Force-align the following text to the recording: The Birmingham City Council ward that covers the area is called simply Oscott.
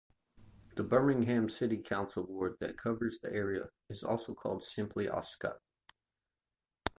The 0.73 0.83
Birmingham 0.83 1.47
City 1.47 1.77
Council 1.77 2.23
ward 2.25 2.57
that 2.59 2.75
covers 2.75 3.19
the 3.19 3.31
area 3.31 3.69
is 3.87 4.01
called 4.35 4.63
simply 4.63 5.07
Oscott. 5.07 5.61